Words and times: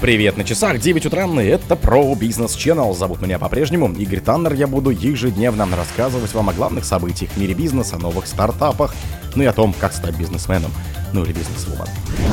Привет 0.00 0.38
на 0.38 0.44
часах, 0.44 0.78
9 0.78 1.04
утра, 1.04 1.26
и 1.26 1.46
это 1.46 1.74
Pro 1.74 2.18
Business 2.18 2.56
Channel. 2.56 2.96
Зовут 2.96 3.20
меня 3.20 3.38
по-прежнему 3.38 3.92
Игорь 3.92 4.20
Таннер. 4.20 4.54
Я 4.54 4.66
буду 4.66 4.88
ежедневно 4.88 5.68
рассказывать 5.76 6.32
вам 6.32 6.48
о 6.48 6.54
главных 6.54 6.86
событиях 6.86 7.32
в 7.32 7.36
мире 7.36 7.52
бизнеса, 7.52 7.98
новых 7.98 8.26
стартапах, 8.26 8.94
ну 9.34 9.42
и 9.42 9.46
о 9.46 9.52
том, 9.52 9.74
как 9.78 9.92
стать 9.92 10.16
бизнесменом, 10.16 10.70
ну 11.12 11.22
или 11.22 11.34
бизнесвумен. 11.34 11.84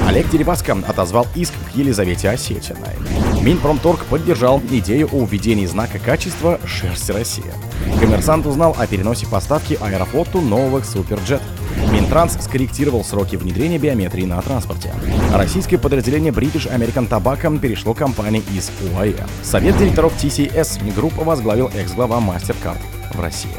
Олег 0.07 0.29
Дерибаска 0.29 0.77
отозвал 0.87 1.27
иск 1.35 1.51
к 1.53 1.75
Елизавете 1.75 2.29
Осетиной. 2.29 2.95
Минпромторг 3.41 4.05
поддержал 4.05 4.61
идею 4.71 5.09
о 5.11 5.25
введении 5.25 5.65
знака 5.65 5.99
качества 5.99 6.61
«Шерсть 6.65 7.09
Россия». 7.09 7.53
Коммерсант 7.99 8.45
узнал 8.45 8.77
о 8.79 8.87
переносе 8.87 9.27
поставки 9.27 9.77
Аэрофлоту 9.81 10.39
новых 10.39 10.85
Суперджет. 10.85 11.41
Минтранс 11.91 12.37
скорректировал 12.39 13.03
сроки 13.03 13.35
внедрения 13.35 13.77
биометрии 13.77 14.25
на 14.25 14.41
транспорте. 14.41 14.93
Российское 15.33 15.77
подразделение 15.77 16.31
British 16.31 16.71
American 16.71 17.07
Tobacco 17.07 17.59
перешло 17.59 17.93
к 17.93 17.97
компании 17.97 18.43
из 18.55 18.71
УАЭ. 18.93 19.13
Совет 19.43 19.77
директоров 19.77 20.13
TCS 20.21 20.93
группа 20.95 21.23
возглавил 21.23 21.69
экс-глава 21.75 22.19
MasterCard 22.19 22.79
в 23.13 23.19
России. 23.19 23.51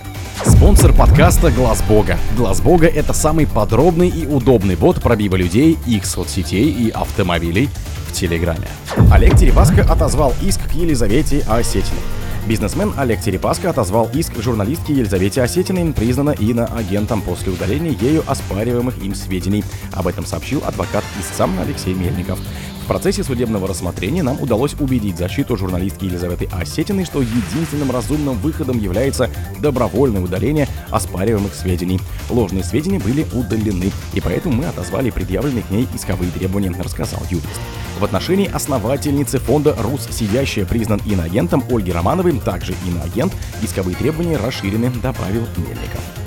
Спонсор 0.44 0.92
подкаста 0.92 1.50
Глаз 1.50 1.82
Бога. 1.82 2.16
Глаз 2.36 2.60
Бога 2.60 2.86
это 2.86 3.12
самый 3.12 3.46
подробный 3.46 4.08
и 4.08 4.26
удобный 4.26 4.76
бот 4.76 5.02
пробива 5.02 5.36
людей, 5.36 5.76
их 5.86 6.06
соцсетей 6.06 6.70
и 6.70 6.90
автомобилей 6.90 7.68
в 8.08 8.12
Телеграме. 8.12 8.68
Олег 9.10 9.36
Теребаска 9.36 9.82
отозвал 9.82 10.32
иск 10.40 10.60
к 10.68 10.72
Елизавете 10.74 11.44
Осетиной. 11.48 12.17
Бизнесмен 12.48 12.94
Олег 12.96 13.20
Терепаска 13.20 13.68
отозвал 13.68 14.08
иск 14.14 14.40
журналистке 14.40 14.94
Елизавете 14.94 15.42
Осетиной, 15.42 15.92
признана 15.92 16.30
иноагентом 16.30 17.20
после 17.20 17.52
удаления 17.52 17.92
ею 17.92 18.24
оспариваемых 18.26 18.96
им 19.04 19.14
сведений. 19.14 19.62
Об 19.92 20.06
этом 20.06 20.24
сообщил 20.24 20.62
адвокат 20.64 21.04
истца 21.20 21.46
Алексей 21.60 21.92
Мельников. 21.92 22.38
Процессе 22.88 23.22
судебного 23.22 23.68
рассмотрения 23.68 24.22
нам 24.22 24.40
удалось 24.40 24.74
убедить 24.80 25.18
защиту 25.18 25.58
журналистки 25.58 26.06
Елизаветы 26.06 26.48
Осетиной, 26.50 27.04
что 27.04 27.20
единственным 27.20 27.90
разумным 27.90 28.38
выходом 28.38 28.78
является 28.78 29.28
добровольное 29.60 30.22
удаление 30.22 30.66
оспариваемых 30.90 31.54
сведений. 31.54 32.00
Ложные 32.30 32.64
сведения 32.64 32.98
были 32.98 33.26
удалены, 33.34 33.92
и 34.14 34.20
поэтому 34.22 34.56
мы 34.56 34.64
отозвали 34.64 35.10
предъявленные 35.10 35.64
к 35.64 35.70
ней 35.70 35.86
исковые 35.94 36.30
требования, 36.30 36.72
рассказал 36.78 37.20
юрист. 37.28 37.60
В 38.00 38.04
отношении 38.04 38.50
основательницы 38.50 39.38
фонда 39.38 39.76
«Рус 39.78 40.08
Сиящая» 40.10 40.64
признан 40.64 41.02
иноагентом 41.04 41.62
Ольги 41.70 41.92
Романовой, 41.92 42.40
также 42.40 42.74
иноагент, 42.86 43.34
исковые 43.60 43.96
требования 43.96 44.38
расширены, 44.38 44.90
добавил 45.02 45.46
Мельников. 45.58 46.17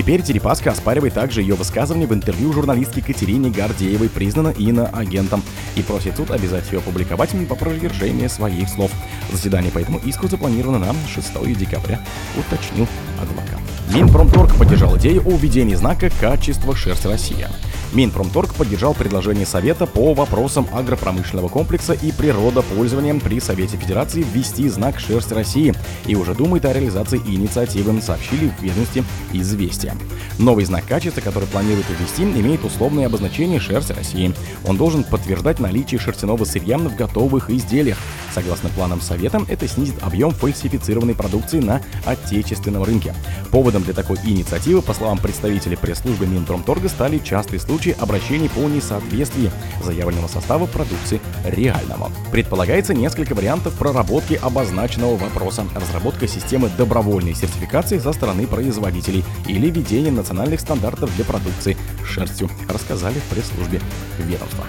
Теперь 0.00 0.22
Терепаска 0.22 0.70
оспаривает 0.70 1.12
также 1.12 1.42
ее 1.42 1.56
высказывание 1.56 2.08
в 2.08 2.14
интервью 2.14 2.54
журналистке 2.54 3.02
Катерине 3.02 3.50
Гордеевой, 3.50 4.08
признана 4.08 4.48
иноагентом, 4.48 5.42
и 5.76 5.82
просит 5.82 6.16
суд 6.16 6.30
обязать 6.30 6.72
ее 6.72 6.78
опубликовать 6.78 7.32
по 7.46 7.54
опровержение 7.54 8.30
своих 8.30 8.70
слов. 8.70 8.90
Заседание 9.30 9.70
по 9.70 9.78
этому 9.78 9.98
иску 9.98 10.26
запланировано 10.26 10.78
на 10.78 10.94
6 11.06 11.54
декабря, 11.54 12.00
уточнил 12.34 12.88
адвокат. 13.20 13.60
Минпромторг 13.94 14.56
поддержал 14.56 14.96
идею 14.96 15.20
о 15.26 15.36
введении 15.36 15.74
знака 15.74 16.10
«Качество 16.18 16.74
шерсть 16.74 17.04
Россия». 17.04 17.50
Минпромторг 17.92 18.54
поддержал 18.54 18.94
предложение 18.94 19.46
Совета 19.46 19.84
по 19.84 20.14
вопросам 20.14 20.68
агропромышленного 20.72 21.48
комплекса 21.48 21.92
и 21.92 22.12
природопользования 22.12 23.14
при 23.18 23.40
Совете 23.40 23.76
Федерации 23.76 24.22
ввести 24.22 24.68
знак 24.68 25.00
«Шерсть 25.00 25.32
России» 25.32 25.74
и 26.06 26.14
уже 26.14 26.34
думает 26.34 26.64
о 26.66 26.72
реализации 26.72 27.18
инициативы, 27.18 28.00
сообщили 28.00 28.52
в 28.58 28.62
ведомстве 28.62 29.02
«Известия». 29.32 29.96
Новый 30.38 30.64
знак 30.64 30.84
качества, 30.86 31.20
который 31.20 31.48
планируют 31.48 31.86
ввести, 31.98 32.22
имеет 32.22 32.64
условное 32.64 33.06
обозначение 33.06 33.58
«Шерсть 33.58 33.90
России». 33.90 34.32
Он 34.64 34.76
должен 34.76 35.02
подтверждать 35.02 35.58
наличие 35.58 35.98
шерстяного 35.98 36.44
сырья 36.44 36.78
в 36.78 36.94
готовых 36.94 37.50
изделиях. 37.50 37.98
Согласно 38.32 38.68
планам 38.70 39.00
Совета, 39.00 39.40
это 39.48 39.66
снизит 39.66 40.02
объем 40.02 40.30
фальсифицированной 40.30 41.14
продукции 41.14 41.60
на 41.60 41.80
отечественном 42.04 42.84
рынке. 42.84 43.14
Поводом 43.50 43.82
для 43.82 43.94
такой 43.94 44.18
инициативы, 44.24 44.82
по 44.82 44.94
словам 44.94 45.18
представителей 45.18 45.76
пресс-службы 45.76 46.26
Минпромторга, 46.26 46.88
стали 46.88 47.18
частые 47.18 47.60
случаи 47.60 47.96
обращений 47.98 48.48
по 48.48 48.60
несоответствии 48.60 49.50
заявленного 49.82 50.28
состава 50.28 50.66
продукции 50.66 51.20
реальному. 51.44 52.10
Предполагается 52.30 52.94
несколько 52.94 53.34
вариантов 53.34 53.74
проработки 53.74 54.38
обозначенного 54.40 55.16
вопроса. 55.16 55.64
Разработка 55.74 56.28
системы 56.28 56.70
добровольной 56.78 57.34
сертификации 57.34 57.98
со 57.98 58.12
стороны 58.12 58.46
производителей 58.46 59.24
или 59.46 59.70
введение 59.70 60.12
национальных 60.12 60.60
стандартов 60.60 61.14
для 61.16 61.24
продукции 61.24 61.76
шерстью, 62.04 62.50
рассказали 62.68 63.18
в 63.18 63.24
пресс-службе 63.24 63.80
ведомства. 64.18 64.64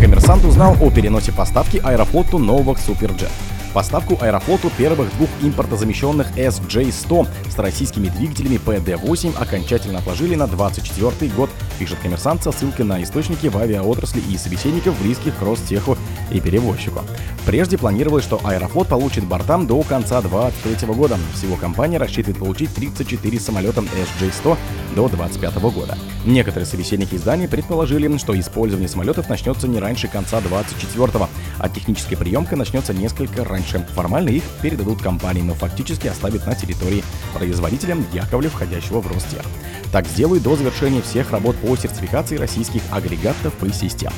Коммерсант 0.00 0.44
узнал 0.44 0.76
о 0.80 0.90
переносе 0.90 1.32
поставки 1.32 1.80
Аэрофлоту 1.82 2.38
новых 2.38 2.78
Virgin. 3.02 3.51
Поставку 3.72 4.18
Аэрофлоту 4.20 4.70
первых 4.76 5.10
двух 5.16 5.30
импортозамещенных 5.40 6.36
SJ-100 6.36 7.26
с 7.48 7.58
российскими 7.58 8.08
двигателями 8.08 8.60
PD-8 8.64 9.40
окончательно 9.40 10.00
отложили 10.00 10.34
на 10.34 10.46
2024 10.46 11.32
год, 11.32 11.48
пишет 11.78 11.98
коммерсант 12.00 12.42
со 12.42 12.52
ссылкой 12.52 12.84
на 12.84 13.02
источники 13.02 13.46
в 13.46 13.56
авиаотрасли 13.56 14.20
и 14.30 14.36
собеседников, 14.36 15.00
близких 15.00 15.38
к 15.38 15.42
Ростеху 15.42 15.96
и 16.30 16.40
перевозчику. 16.40 17.00
Прежде 17.46 17.78
планировалось, 17.78 18.24
что 18.24 18.40
Аэрофлот 18.44 18.88
получит 18.88 19.24
бортам 19.24 19.66
до 19.66 19.82
конца 19.82 20.20
2023 20.20 20.94
года. 20.94 21.18
Всего 21.34 21.56
компания 21.56 21.96
рассчитывает 21.96 22.38
получить 22.38 22.74
34 22.74 23.40
самолета 23.40 23.80
SJ-100 23.80 24.58
до 24.94 25.08
2025 25.08 25.54
года. 25.74 25.96
Некоторые 26.26 26.66
собеседники 26.66 27.14
издания 27.14 27.48
предположили, 27.48 28.02
что 28.18 28.38
использование 28.38 28.88
самолетов 28.88 29.28
начнется 29.30 29.66
не 29.66 29.80
раньше 29.80 30.08
конца 30.08 30.40
2024 30.40 31.28
а 31.58 31.68
техническая 31.68 32.18
приемка 32.18 32.56
начнется 32.56 32.92
несколько 32.92 33.44
раньше. 33.44 33.61
Формально 33.94 34.30
их 34.30 34.42
передадут 34.60 35.02
компании, 35.02 35.42
но 35.42 35.54
фактически 35.54 36.08
оставят 36.08 36.46
на 36.46 36.54
территории 36.54 37.04
производителя 37.34 37.96
Яковлев, 38.12 38.52
входящего 38.52 39.00
в 39.00 39.06
Ростех. 39.06 39.42
Так 39.92 40.06
сделают 40.06 40.42
до 40.42 40.56
завершения 40.56 41.02
всех 41.02 41.30
работ 41.30 41.56
по 41.56 41.76
сертификации 41.76 42.36
российских 42.36 42.82
агрегатов 42.90 43.54
и 43.62 43.72
систем. 43.72 44.12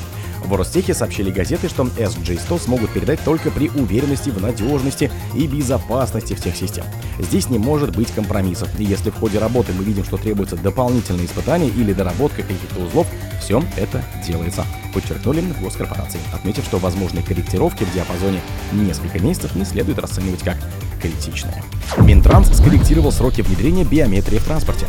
В 0.45 0.55
Ростехе 0.55 0.93
сообщили 0.93 1.31
газеты, 1.31 1.67
что 1.69 1.83
SJ100 1.83 2.59
смогут 2.61 2.91
передать 2.91 3.19
только 3.23 3.49
при 3.49 3.69
уверенности 3.69 4.29
в 4.29 4.39
надежности 4.39 5.11
и 5.33 5.47
безопасности 5.47 6.35
всех 6.35 6.55
систем. 6.55 6.85
Здесь 7.17 7.49
не 7.49 7.57
может 7.57 7.95
быть 7.95 8.11
компромиссов, 8.11 8.69
и 8.79 8.83
если 8.83 9.09
в 9.09 9.15
ходе 9.15 9.39
работы 9.39 9.73
мы 9.73 9.83
видим, 9.83 10.03
что 10.03 10.17
требуется 10.17 10.55
дополнительные 10.55 11.25
испытания 11.25 11.67
или 11.67 11.93
доработка 11.93 12.43
каких-то 12.43 12.79
узлов, 12.81 13.07
все 13.41 13.63
это 13.75 14.03
делается, 14.25 14.65
подчеркнули 14.93 15.41
в 15.41 15.61
госкорпорации, 15.61 16.19
отметив, 16.31 16.63
что 16.63 16.77
возможные 16.77 17.23
корректировки 17.23 17.83
в 17.83 17.93
диапазоне 17.93 18.39
несколько 18.71 19.19
месяцев 19.19 19.55
не 19.55 19.65
следует 19.65 19.97
расценивать 19.97 20.43
как 20.43 20.57
критичные. 21.01 21.63
Минтранс 21.97 22.55
скорректировал 22.55 23.11
сроки 23.11 23.41
внедрения 23.41 23.83
биометрии 23.83 24.37
в 24.37 24.45
транспорте. 24.45 24.85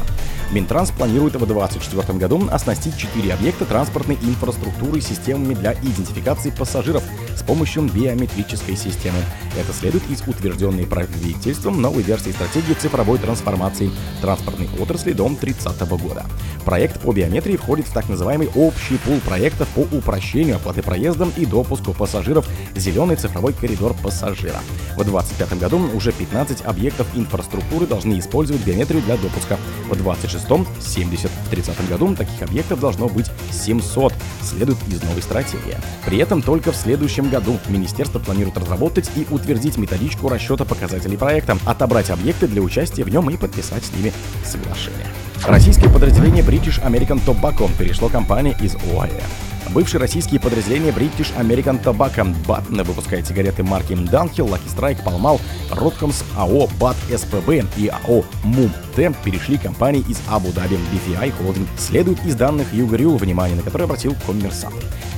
Минтранс 0.53 0.91
планирует 0.91 1.34
в 1.34 1.45
2024 1.45 2.19
году 2.19 2.49
оснастить 2.51 2.97
4 2.97 3.33
объекта 3.33 3.65
транспортной 3.65 4.17
инфраструктуры 4.23 5.01
системами 5.01 5.55
для 5.55 5.73
идентификации 5.75 6.51
пассажиров 6.51 7.03
с 7.37 7.43
помощью 7.43 7.83
биометрической 7.83 8.77
системы. 8.77 9.19
Это 9.59 9.73
следует 9.73 10.09
из 10.09 10.23
утвержденной 10.27 10.87
правительством 10.87 11.83
новой 11.83 12.03
версии 12.03 12.31
стратегии 12.31 12.75
цифровой 12.75 13.19
трансформации 13.19 13.91
транспортной 14.23 14.69
отрасли 14.81 15.12
до 15.12 15.29
30 15.29 15.81
года. 16.01 16.25
Проект 16.65 17.01
по 17.01 17.13
биометрии 17.13 17.57
входит 17.57 17.89
в 17.89 17.93
так 17.93 18.09
называемый 18.09 18.49
общий 18.55 18.99
пул 18.99 19.19
проектов 19.21 19.69
по 19.69 19.81
упрощению 19.81 20.57
оплаты 20.57 20.83
проездом 20.83 21.33
и 21.37 21.45
допуску 21.45 21.93
пассажиров 21.93 22.49
«Зеленый 22.77 23.17
цифровой 23.17 23.53
коридор 23.53 23.95
пассажира». 23.95 24.61
В 24.97 25.05
2025 25.05 25.59
году 25.59 25.91
уже 25.95 26.13
15 26.13 26.65
объектов 26.65 27.07
инфраструктуры 27.15 27.87
должны 27.87 28.19
использовать 28.19 28.65
биометрию 28.65 29.03
для 29.03 29.17
допуска. 29.17 29.59
В 29.89 29.93
26-м 29.93 30.35
70. 30.80 31.30
В 31.30 31.50
30 31.50 31.88
году 31.88 32.14
таких 32.14 32.42
объектов 32.42 32.80
должно 32.80 33.08
быть 33.08 33.26
700, 33.52 34.12
следует 34.42 34.78
из 34.88 35.02
новой 35.02 35.22
стратегии. 35.22 35.76
При 36.04 36.19
этом 36.19 36.42
только 36.42 36.72
в 36.72 36.76
следующем 36.76 37.28
году 37.28 37.58
министерство 37.69 38.18
планирует 38.18 38.56
разработать 38.59 39.10
и 39.16 39.27
утвердить 39.30 39.77
методичку 39.77 40.28
расчета 40.28 40.65
показателей 40.65 41.16
проекта, 41.16 41.59
отобрать 41.65 42.10
объекты 42.10 42.47
для 42.47 42.62
участия 42.62 43.04
в 43.04 43.09
нем 43.09 43.30
и 43.30 43.36
подписать 43.36 43.84
с 43.84 43.92
ними 43.92 44.12
соглашение. 44.44 45.06
Российское 45.44 45.88
подразделение 45.88 46.42
British 46.42 46.82
American 46.82 47.21
Tobacco 47.24 47.71
перешло 47.78 48.09
компании 48.09 48.56
из 48.60 48.74
ОАЭ. 48.74 49.55
Бывшие 49.72 50.01
российские 50.01 50.41
подразделения 50.41 50.91
British 50.91 51.34
American 51.39 51.83
Tobacco, 51.83 52.34
BAT, 52.47 52.84
выпускает 52.84 53.27
сигареты 53.27 53.63
марки 53.63 53.92
Dunhill, 53.92 54.48
Lucky 54.48 54.68
Strike, 54.74 55.04
Palmal, 55.04 55.41
Rodhams, 55.71 56.24
АО 56.36 56.68
BAT 56.80 56.97
SPB 57.10 57.66
и 57.77 57.89
АО 57.89 58.24
MUM 58.45 58.71
Т 58.97 59.13
перешли 59.22 59.59
компании 59.59 60.04
из 60.09 60.18
Абу-Даби 60.28 60.78
BVI 60.92 61.33
Holding. 61.39 61.66
Следует 61.78 62.24
из 62.24 62.34
данных 62.34 62.72
Югрю, 62.72 63.16
внимание 63.16 63.57
на 63.57 63.63
которые 63.63 63.84
обратил 63.84 64.15
коммерсант. 64.27 64.74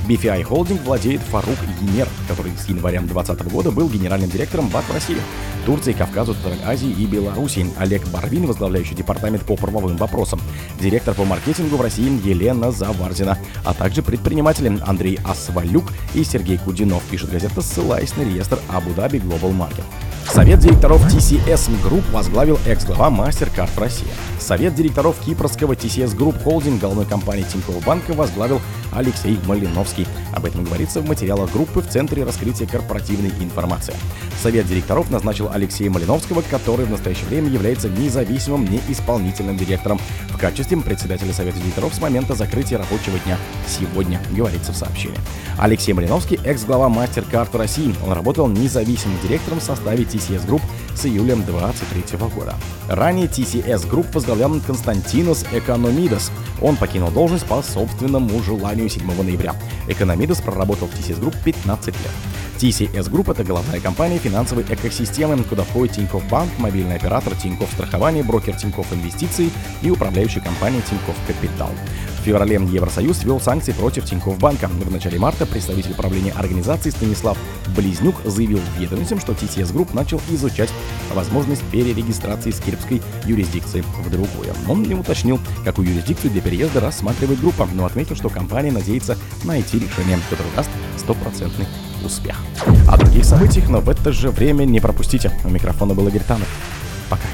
BFI 0.09 0.43
Holding 0.43 0.83
владеет 0.83 1.21
Фарук 1.21 1.57
Енер, 1.81 2.07
который 2.27 2.51
с 2.57 2.67
января 2.67 2.99
2020 2.99 3.53
года 3.53 3.71
был 3.71 3.87
генеральным 3.87 4.29
директором 4.29 4.67
БАК 4.67 4.85
в 4.85 4.93
России. 4.93 5.17
Турции, 5.65 5.93
Кавказу, 5.93 6.33
Центральной 6.33 6.65
Азии 6.65 6.89
и 6.89 7.05
Беларуси. 7.05 7.67
Олег 7.77 8.07
Барвин, 8.07 8.47
возглавляющий 8.47 8.95
департамент 8.95 9.43
по 9.43 9.55
правовым 9.55 9.97
вопросам. 9.97 10.41
Директор 10.79 11.13
по 11.13 11.25
маркетингу 11.25 11.77
в 11.77 11.81
России 11.81 12.09
Елена 12.27 12.71
Заварзина. 12.71 13.37
А 13.63 13.73
также 13.73 14.01
предприниматели 14.39 14.79
Андрей 14.87 15.19
Асвалюк 15.25 15.91
и 16.13 16.23
Сергей 16.23 16.57
Кудинов, 16.57 17.03
пишет 17.11 17.29
газета, 17.29 17.61
ссылаясь 17.61 18.15
на 18.15 18.21
реестр 18.21 18.59
Абу-Даби 18.69 19.17
Global 19.17 19.51
Market. 19.51 19.83
Совет 20.31 20.59
директоров 20.59 21.03
TCS 21.07 21.71
Group 21.83 22.03
возглавил 22.11 22.59
экс-глава 22.67 23.09
MasterCard 23.09 23.71
Россия. 23.77 24.09
Совет 24.39 24.75
директоров 24.75 25.17
кипрского 25.25 25.73
TCS 25.73 26.15
Group 26.15 26.43
Holding 26.43 26.79
головной 26.79 27.05
компании 27.05 27.43
Тинькофф 27.51 27.83
Банка 27.83 28.13
возглавил 28.13 28.61
Алексей 28.91 29.39
Малиновский. 29.45 30.07
Об 30.33 30.45
этом 30.45 30.63
говорится 30.63 31.01
в 31.01 31.07
материалах 31.07 31.51
группы 31.51 31.81
в 31.81 31.87
Центре 31.87 32.23
раскрытия 32.23 32.67
корпоративной 32.67 33.31
информации. 33.39 33.95
Совет 34.41 34.67
директоров 34.67 35.09
назначил 35.09 35.49
Алексея 35.51 35.89
Малиновского, 35.89 36.41
который 36.49 36.85
в 36.85 36.91
настоящее 36.91 37.27
время 37.27 37.49
является 37.49 37.89
независимым 37.89 38.65
неисполнительным 38.65 39.57
директором 39.57 39.99
в 40.29 40.37
качестве 40.37 40.77
председателя 40.77 41.33
Совета 41.33 41.59
директоров 41.59 41.93
с 41.93 41.99
момента 41.99 42.35
закрытия 42.35 42.77
рабочего 42.77 43.17
дня 43.25 43.37
сегодня, 43.67 44.21
говорится 44.31 44.71
в 44.71 44.77
сообщении. 44.77 45.17
Алексей 45.57 45.91
Малиновский– 45.91 46.39
экс-глава 46.45 46.87
MasterCard 46.87 47.57
России. 47.57 47.93
Он 48.05 48.13
работал 48.13 48.47
независимым 48.47 49.19
директором 49.21 49.59
в 49.59 49.63
составе 49.63 50.05
Group 50.45 50.61
с 50.95 51.05
июля 51.05 51.35
2023 51.35 52.17
года. 52.35 52.55
Ранее 52.87 53.27
TCS 53.27 53.89
Group 53.89 54.13
возглавлял 54.13 54.59
Константинос 54.65 55.45
Экономидас. 55.53 56.31
Он 56.61 56.75
покинул 56.75 57.11
должность 57.11 57.45
по 57.45 57.61
собственному 57.61 58.41
желанию 58.43 58.89
7 58.89 59.05
ноября. 59.23 59.55
Экономидас 59.87 60.41
проработал 60.41 60.87
в 60.87 60.91
TCS 60.91 61.19
Group 61.19 61.35
15 61.43 61.87
лет. 61.87 62.38
TCS 62.59 63.09
Group– 63.09 63.31
это 63.33 63.45
головная 63.45 63.79
компания 63.79 64.17
финансовой 64.17 64.65
экосистемы, 64.69 65.41
куда 65.45 65.63
входит 65.63 65.95
Тинькофф 65.95 66.27
Банк, 66.29 66.51
мобильный 66.57 66.97
оператор 66.97 67.33
Тинькофф 67.33 67.71
Страхование, 67.71 68.21
брокер 68.21 68.53
Тинькофф 68.53 68.91
Инвестиции 68.91 69.49
и 69.81 69.89
управляющая 69.89 70.41
компания 70.41 70.81
Тинькофф 70.81 71.15
Капитал. 71.25 71.69
В 72.19 72.25
феврале 72.25 72.55
Евросоюз 72.55 73.23
ввел 73.23 73.39
санкции 73.39 73.71
против 73.71 74.03
Тинькофф 74.03 74.37
Банка. 74.39 74.67
В 74.67 74.91
начале 74.91 75.17
марта 75.17 75.45
представитель 75.45 75.93
управления 75.93 76.33
организации 76.33 76.89
Станислав 76.89 77.37
Близнюк 77.77 78.15
заявил 78.25 78.59
ведомостям, 78.77 79.21
что 79.21 79.31
TCS 79.31 79.73
Group 79.73 79.95
начал 79.95 80.19
изучать 80.29 80.69
возможность 81.13 81.63
перерегистрации 81.71 82.51
с 82.51 82.59
кирпской 82.59 83.01
юрисдикции 83.23 83.85
в 84.03 84.09
другую. 84.09 84.53
Он 84.67 84.83
не 84.83 84.95
уточнил, 84.95 85.39
какую 85.63 85.87
юрисдикцию 85.87 86.31
для 86.31 86.41
переезда 86.41 86.81
рассматривает 86.81 87.39
группа, 87.39 87.69
но 87.73 87.85
отметил, 87.85 88.17
что 88.17 88.27
компания 88.27 88.73
надеется 88.73 89.17
найти 89.45 89.79
решение, 89.79 90.19
которое 90.29 90.53
даст 90.57 90.69
стопроцентный 90.97 91.65
успех. 92.05 92.35
О 92.87 92.97
других 92.97 93.25
событиях, 93.25 93.69
но 93.69 93.79
в 93.79 93.89
это 93.89 94.11
же 94.11 94.29
время 94.29 94.65
не 94.65 94.79
пропустите. 94.79 95.31
У 95.43 95.49
микрофона 95.49 95.93
был 95.93 96.07
Игорь 96.07 96.23
Танов. 96.23 96.47
Пока. 97.09 97.27